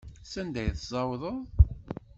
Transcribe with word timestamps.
Sanda 0.31 0.59
i 0.63 0.71
tessawḍeḍ? 0.73 1.37